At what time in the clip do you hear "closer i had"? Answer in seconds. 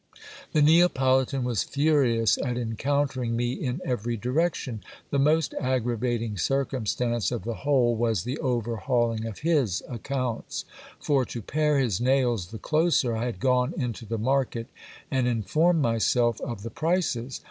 12.57-13.39